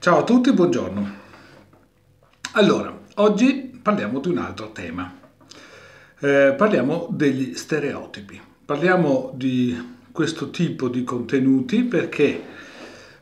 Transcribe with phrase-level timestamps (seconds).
[0.00, 1.10] Ciao a tutti, buongiorno.
[2.52, 5.14] Allora, oggi parliamo di un altro tema.
[6.20, 8.40] Eh, parliamo degli stereotipi.
[8.64, 12.42] Parliamo di questo tipo di contenuti perché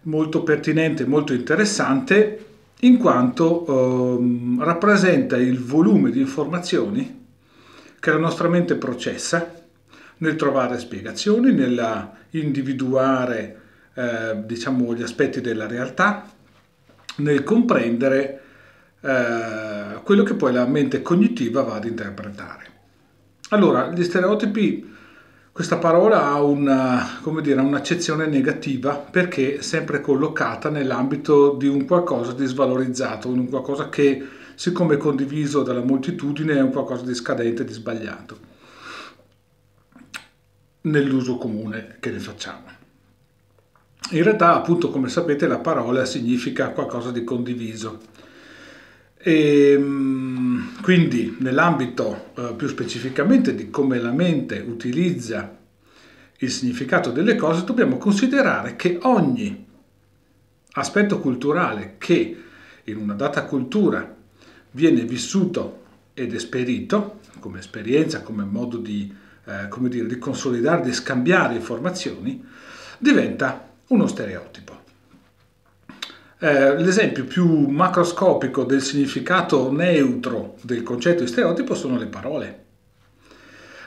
[0.02, 2.46] molto pertinente, molto interessante
[2.78, 7.26] in quanto eh, rappresenta il volume di informazioni
[7.98, 9.52] che la nostra mente processa
[10.18, 13.62] nel trovare spiegazioni, nella individuare
[13.94, 16.36] eh, diciamo, gli aspetti della realtà,
[17.18, 18.40] nel comprendere
[19.00, 22.66] eh, quello che poi la mente cognitiva va ad interpretare.
[23.50, 24.96] Allora, gli stereotipi,
[25.52, 32.32] questa parola ha una, dire, un'accezione negativa perché è sempre collocata nell'ambito di un qualcosa
[32.32, 34.22] di svalorizzato, un qualcosa che,
[34.54, 38.38] siccome è condiviso dalla moltitudine, è un qualcosa di scadente, di sbagliato,
[40.82, 42.77] nell'uso comune che ne facciamo.
[44.10, 48.00] In realtà, appunto, come sapete, la parola significa qualcosa di condiviso.
[49.18, 55.56] E, ehm, quindi, nell'ambito eh, più specificamente di come la mente utilizza
[56.38, 59.66] il significato delle cose, dobbiamo considerare che ogni
[60.72, 62.42] aspetto culturale che
[62.84, 64.16] in una data cultura
[64.70, 65.82] viene vissuto
[66.14, 69.12] ed esperito come esperienza, come modo di,
[69.44, 72.42] eh, come dire, di consolidare, di scambiare informazioni,
[72.98, 74.76] diventa uno stereotipo.
[76.40, 82.64] Eh, l'esempio più macroscopico del significato neutro del concetto di stereotipo sono le parole.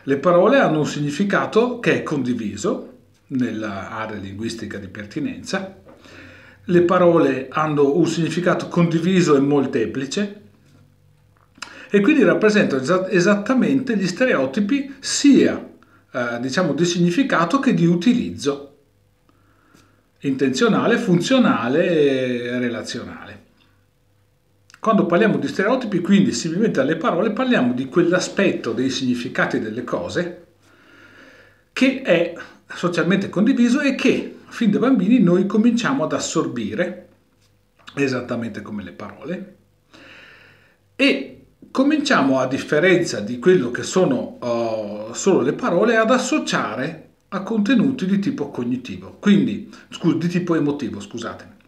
[0.03, 5.77] Le parole hanno un significato che è condiviso nell'area linguistica di pertinenza.
[6.65, 10.41] Le parole hanno un significato condiviso e molteplice
[11.89, 15.69] e quindi rappresentano esattamente gli stereotipi sia
[16.11, 18.70] eh, diciamo di significato che di utilizzo
[20.21, 23.39] intenzionale, funzionale e relazionale.
[24.79, 30.45] Quando parliamo di stereotipi, quindi similmente alle parole, parliamo di quell'aspetto dei significati delle cose
[31.71, 32.33] che è
[32.67, 37.07] socialmente condiviso e che fin da bambini noi cominciamo ad assorbire,
[37.95, 39.55] esattamente come le parole,
[40.95, 47.43] e cominciamo a differenza di quello che sono uh, solo le parole ad associare a
[47.43, 51.59] contenuti di tipo cognitivo, quindi scu- di tipo emotivo, scusate.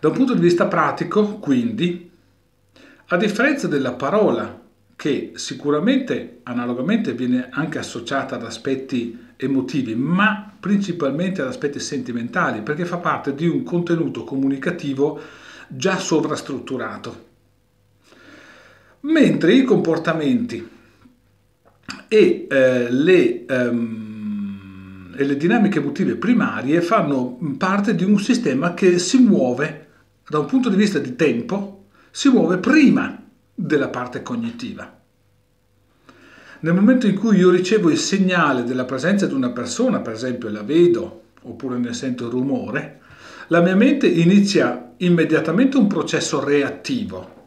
[0.00, 2.10] Da un punto di vista pratico, quindi,
[3.06, 4.58] a differenza della parola
[4.96, 12.86] che sicuramente analogamente viene anche associata ad aspetti emotivi, ma principalmente ad aspetti sentimentali, perché
[12.86, 15.20] fa parte di un contenuto comunicativo
[15.68, 17.28] già sovrastrutturato.
[19.00, 20.68] Mentre i comportamenti
[22.08, 24.09] e eh, le um, e
[25.24, 29.88] le dinamiche emotive primarie fanno parte di un sistema che si muove
[30.28, 33.20] da un punto di vista di tempo, si muove prima
[33.54, 34.98] della parte cognitiva.
[36.60, 40.48] Nel momento in cui io ricevo il segnale della presenza di una persona, per esempio
[40.50, 43.00] la vedo oppure ne sento il rumore,
[43.48, 47.39] la mia mente inizia immediatamente un processo reattivo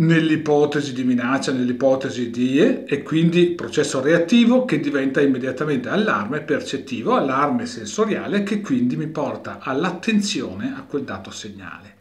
[0.00, 7.66] nell'ipotesi di minaccia, nell'ipotesi di e quindi processo reattivo che diventa immediatamente allarme percettivo, allarme
[7.66, 11.96] sensoriale che quindi mi porta all'attenzione a quel dato segnale.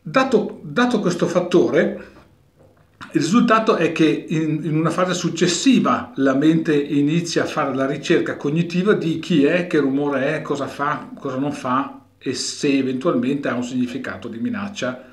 [0.00, 2.12] Dato, dato questo fattore,
[3.12, 7.86] il risultato è che in, in, una fase successiva la mente inizia a fare la
[7.86, 12.76] ricerca cognitiva di chi è, che rumore è, cosa fa, cosa non fa e se
[12.76, 15.12] eventualmente ha un significato di minaccia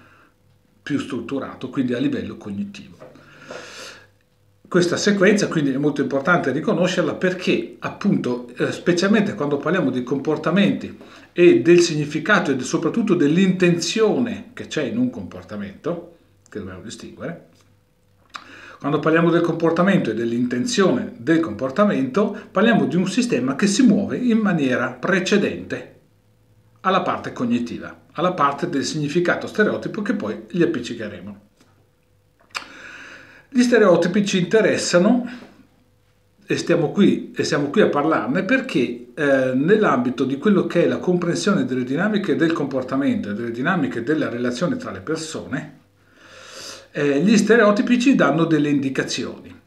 [0.81, 2.97] più strutturato, quindi a livello cognitivo.
[4.67, 10.97] Questa sequenza quindi è molto importante riconoscerla perché appunto, eh, specialmente quando parliamo di comportamenti
[11.33, 16.15] e del significato e soprattutto dell'intenzione che c'è in un comportamento,
[16.49, 17.49] che dobbiamo distinguere,
[18.79, 24.17] quando parliamo del comportamento e dell'intenzione del comportamento, parliamo di un sistema che si muove
[24.17, 25.99] in maniera precedente
[26.81, 31.39] alla parte cognitiva, alla parte del significato stereotipo che poi gli appiccicheremo.
[33.49, 35.29] Gli stereotipi ci interessano
[36.45, 40.87] e stiamo qui e siamo qui a parlarne perché eh, nell'ambito di quello che è
[40.87, 45.79] la comprensione delle dinamiche del comportamento e delle dinamiche della relazione tra le persone,
[46.91, 49.59] eh, gli stereotipi ci danno delle indicazioni.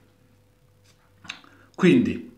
[1.74, 2.32] Quindi,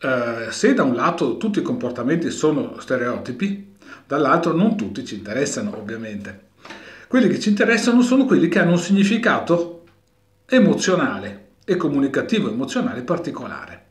[0.00, 3.67] eh, se da un lato tutti i comportamenti sono stereotipi,
[4.08, 6.46] dall'altro non tutti ci interessano ovviamente.
[7.08, 9.84] Quelli che ci interessano sono quelli che hanno un significato
[10.46, 13.84] emozionale e comunicativo emozionale particolare.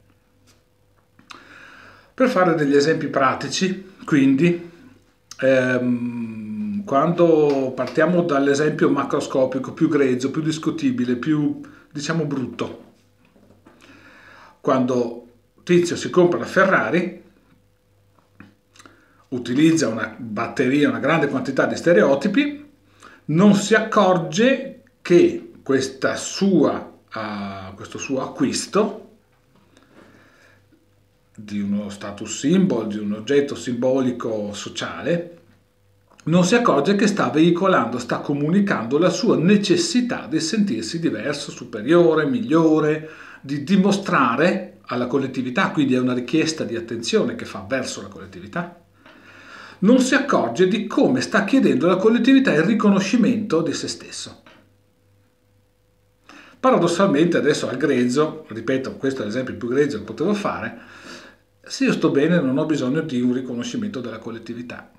[2.16, 4.72] Per fare degli esempi pratici, quindi,
[5.40, 11.62] ehm, quando partiamo dall'esempio macroscopico più grezzo, più discutibile, più,
[11.92, 12.86] diciamo, brutto,
[14.62, 15.28] quando
[15.62, 17.26] Tizio si compra la Ferrari,
[19.30, 22.66] utilizza una batteria, una grande quantità di stereotipi,
[23.26, 25.52] non si accorge che
[26.16, 29.10] sua, uh, questo suo acquisto
[31.36, 35.36] di uno status symbol, di un oggetto simbolico sociale,
[36.24, 42.26] non si accorge che sta veicolando, sta comunicando la sua necessità di sentirsi diverso, superiore,
[42.26, 43.10] migliore,
[43.42, 48.87] di dimostrare alla collettività, quindi è una richiesta di attenzione che fa verso la collettività
[49.80, 54.44] non si accorge di come sta chiedendo alla collettività il riconoscimento di se stesso.
[56.60, 60.80] Paradossalmente adesso al grezzo, ripeto, questo è l'esempio più grezzo che potevo fare,
[61.62, 64.92] se io sto bene non ho bisogno di un riconoscimento della collettività.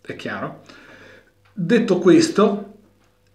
[0.00, 0.62] È chiaro?
[1.52, 2.74] Detto questo,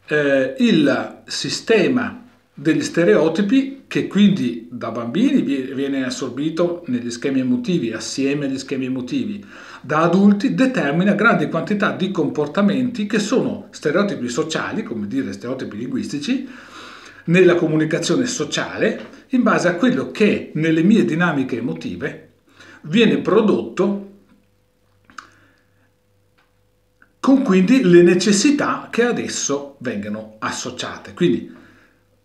[0.08, 2.29] eh, il sistema
[2.60, 9.44] degli stereotipi che quindi da bambini viene assorbito negli schemi emotivi, assieme agli schemi emotivi,
[9.82, 16.48] da adulti determina grandi quantità di comportamenti che sono stereotipi sociali, come dire stereotipi linguistici,
[17.26, 22.30] nella comunicazione sociale, in base a quello che nelle mie dinamiche emotive
[22.82, 24.08] viene prodotto
[27.20, 31.14] con quindi le necessità che adesso vengono associate.
[31.14, 31.56] Quindi,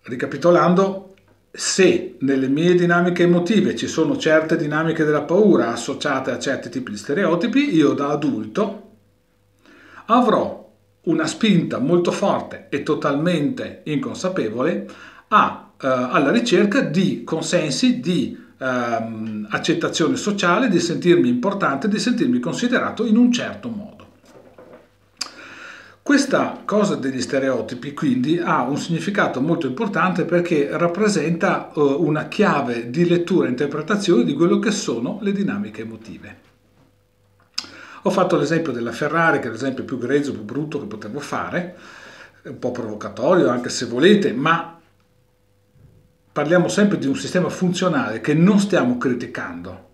[0.05, 1.15] ricapitolando,
[1.51, 6.91] se nelle mie dinamiche emotive ci sono certe dinamiche della paura associate a certi tipi
[6.91, 8.83] di stereotipi, io da adulto
[10.07, 10.63] avrò
[11.03, 14.89] una spinta molto forte e totalmente inconsapevole
[15.29, 22.41] a, eh, alla ricerca di consensi, di ehm, accettazione sociale, di sentirmi importante, di sentirmi
[22.41, 24.04] considerato in un certo modo.
[26.05, 32.91] Questa cosa degli stereotipi quindi ha un significato molto importante perché rappresenta uh, una chiave
[32.91, 36.37] di lettura e interpretazione di quello che sono le dinamiche emotive.
[38.03, 41.75] Ho fatto l'esempio della Ferrari, che è l'esempio più grezzo, più brutto che potevo fare,
[42.43, 44.79] un po' provocatorio anche se volete, ma
[46.31, 49.89] parliamo sempre di un sistema funzionale che non stiamo criticando,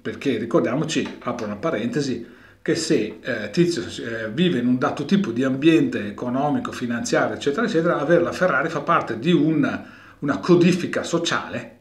[0.00, 2.24] perché ricordiamoci, apro una parentesi,
[2.64, 7.66] che se eh, Tizio eh, vive in un dato tipo di ambiente economico, finanziario, eccetera,
[7.66, 9.84] eccetera, avere la Ferrari fa parte di una,
[10.20, 11.76] una codifica sociale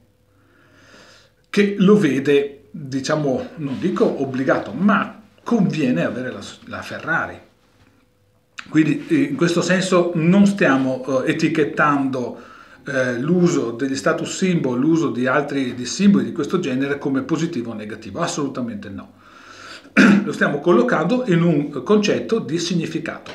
[1.49, 7.39] che lo vede, diciamo, non dico obbligato, ma conviene avere la, la Ferrari.
[8.67, 12.41] Quindi eh, in questo senso non stiamo eh, etichettando
[12.85, 17.71] eh, l'uso degli status symbol, l'uso di altri di simboli di questo genere come positivo
[17.71, 19.21] o negativo, assolutamente no
[20.23, 23.31] lo stiamo collocando in un concetto di significato,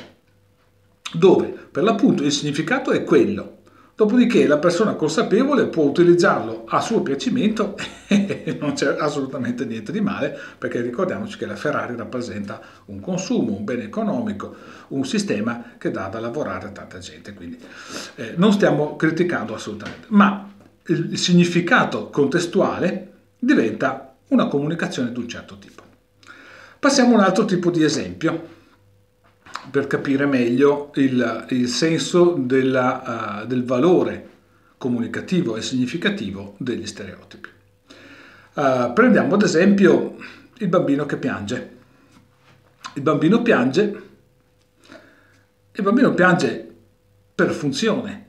[1.13, 3.57] dove per l'appunto il significato è quello.
[3.95, 7.75] Dopodiché la persona consapevole può utilizzarlo a suo piacimento
[8.07, 13.57] e non c'è assolutamente niente di male, perché ricordiamoci che la Ferrari rappresenta un consumo,
[13.57, 14.55] un bene economico,
[14.89, 17.33] un sistema che dà da lavorare a tanta gente.
[17.33, 17.59] Quindi
[18.15, 20.49] eh, non stiamo criticando assolutamente, ma
[20.85, 25.88] il significato contestuale diventa una comunicazione di un certo tipo.
[26.79, 28.57] Passiamo a un altro tipo di esempio
[29.69, 34.29] per capire meglio il, il senso della, uh, del valore
[34.77, 37.49] comunicativo e significativo degli stereotipi.
[38.53, 40.15] Uh, prendiamo ad esempio
[40.59, 41.77] il bambino che piange.
[42.93, 44.01] Il bambino piange,
[45.73, 46.75] il bambino piange
[47.35, 48.27] per funzione,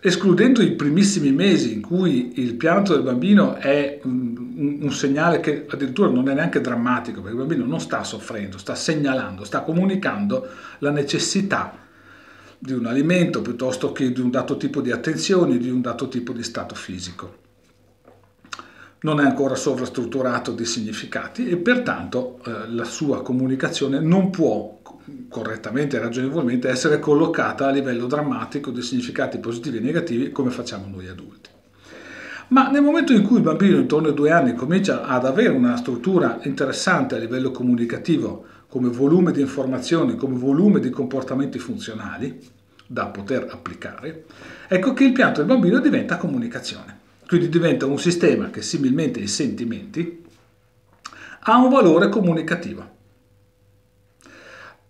[0.00, 5.66] escludendo i primissimi mesi in cui il pianto del bambino è un, un, segnale che
[5.68, 10.48] addirittura non è neanche drammatico, perché il bambino non sta soffrendo, sta segnalando, sta comunicando
[10.78, 11.78] la necessità
[12.58, 16.32] di un alimento piuttosto che di un dato tipo di attenzione, di un dato tipo
[16.32, 17.40] di stato fisico.
[19.00, 24.80] Non è ancora sovrastrutturato di significati e pertanto eh, la sua comunicazione non può
[25.28, 30.86] correttamente e ragionevolmente essere collocata a livello drammatico di significati positivi e negativi come facciamo
[30.86, 31.51] noi adulti.
[32.48, 35.76] Ma nel momento in cui il bambino intorno ai due anni comincia ad avere una
[35.76, 42.40] struttura interessante a livello comunicativo, come volume di informazioni, come volume di comportamenti funzionali
[42.86, 44.24] da poter applicare,
[44.68, 47.00] ecco che il pianto del bambino diventa comunicazione.
[47.26, 50.22] Quindi diventa un sistema che similmente ai sentimenti
[51.40, 52.90] ha un valore comunicativo.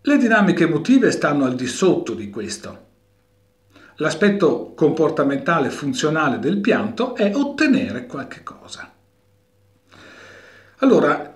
[0.00, 2.90] Le dinamiche emotive stanno al di sotto di questo.
[3.96, 8.90] L'aspetto comportamentale funzionale del pianto è ottenere qualche cosa.
[10.78, 11.34] Allora,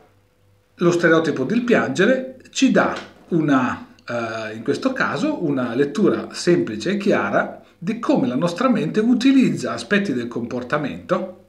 [0.74, 2.96] lo stereotipo del piangere ci dà
[3.28, 9.00] una, eh, in questo caso, una lettura semplice e chiara di come la nostra mente
[9.00, 11.44] utilizza aspetti del comportamento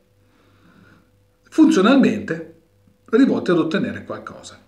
[1.50, 2.56] funzionalmente
[3.06, 4.67] rivolti ad ottenere qualcosa.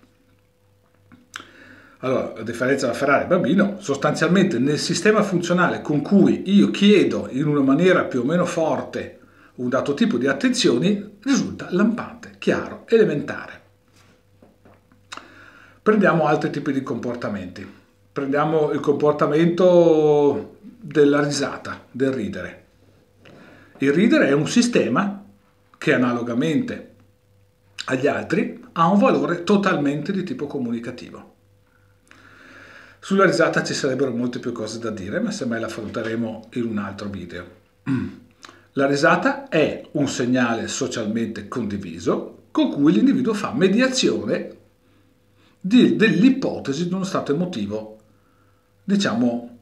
[2.02, 7.28] Allora, la differenza da Ferrari e bambino, sostanzialmente nel sistema funzionale con cui io chiedo
[7.30, 9.20] in una maniera più o meno forte
[9.56, 13.62] un dato tipo di attenzioni, risulta lampante, chiaro, elementare.
[15.82, 17.70] Prendiamo altri tipi di comportamenti.
[18.14, 22.66] Prendiamo il comportamento della risata, del ridere.
[23.80, 25.26] Il ridere è un sistema
[25.78, 26.94] che analogamente
[27.86, 31.36] agli altri ha un valore totalmente di tipo comunicativo.
[33.02, 36.78] Sulla risata ci sarebbero molte più cose da dire, ma semmai la affronteremo in un
[36.78, 37.46] altro video.
[38.74, 44.58] La risata è un segnale socialmente condiviso con cui l'individuo fa mediazione
[45.60, 47.98] di, dell'ipotesi di uno stato emotivo,
[48.84, 49.58] diciamo,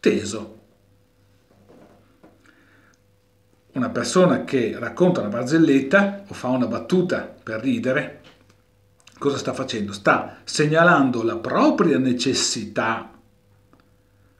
[0.00, 0.56] teso.
[3.72, 8.22] Una persona che racconta una barzelletta o fa una battuta per ridere,
[9.18, 9.92] cosa sta facendo?
[9.92, 13.12] Sta segnalando la propria necessità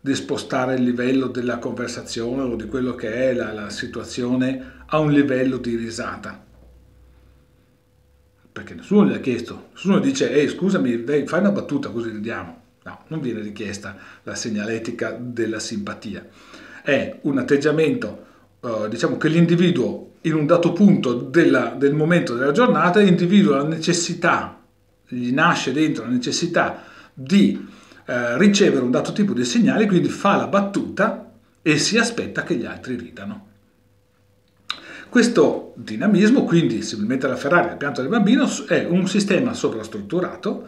[0.01, 4.99] di spostare il livello della conversazione o di quello che è la, la situazione a
[4.99, 6.47] un livello di risata
[8.59, 12.57] perché nessuno gli ha chiesto, nessuno dice ehi scusami, dai, fai una battuta così ridiamo.
[12.83, 16.27] No, non viene richiesta la segnaletica della simpatia.
[16.83, 18.25] È un atteggiamento,
[18.61, 23.69] eh, diciamo che l'individuo in un dato punto della, del momento della giornata individua la
[23.69, 24.58] necessità,
[25.09, 27.67] gli nasce dentro la necessità di
[28.07, 32.55] eh, ricevere un dato tipo di segnale, quindi fa la battuta e si aspetta che
[32.55, 33.47] gli altri ridano.
[35.09, 40.67] Questo dinamismo, quindi similmente alla Ferrari, il pianto del bambino, è un sistema sovrastrutturato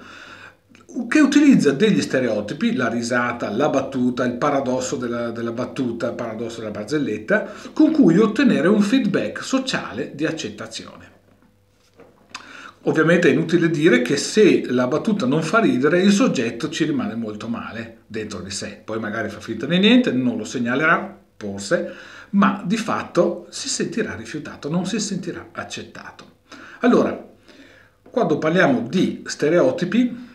[1.08, 6.60] che utilizza degli stereotipi, la risata, la battuta, il paradosso della, della, battuta, il paradosso
[6.60, 11.18] della barzelletta, con cui ottenere un feedback sociale di accettazione.
[12.84, 17.14] Ovviamente è inutile dire che se la battuta non fa ridere, il soggetto ci rimane
[17.14, 21.92] molto male dentro di sé, poi magari fa finta di niente, non lo segnalerà, forse,
[22.30, 26.38] ma di fatto si sentirà rifiutato, non si sentirà accettato.
[26.80, 27.28] Allora,
[28.02, 30.28] quando parliamo di stereotipi,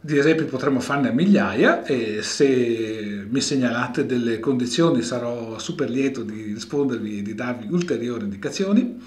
[0.00, 6.52] di esempi potremmo farne migliaia e se mi segnalate delle condizioni sarò super lieto di
[6.54, 8.98] rispondervi e di darvi ulteriori indicazioni,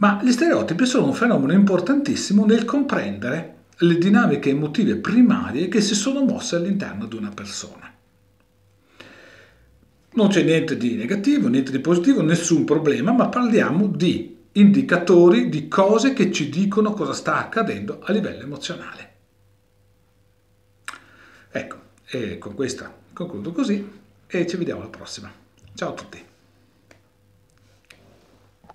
[0.00, 5.94] ma gli stereotipi sono un fenomeno importantissimo nel comprendere le dinamiche emotive primarie che si
[5.94, 7.92] sono mosse all'interno di una persona.
[10.12, 15.68] Non c'è niente di negativo, niente di positivo, nessun problema, ma parliamo di indicatori, di
[15.68, 19.08] cose che ci dicono cosa sta accadendo a livello emozionale.
[21.50, 21.76] Ecco,
[22.06, 25.30] e con questa concludo così e ci vediamo alla prossima.
[25.74, 26.29] Ciao a tutti.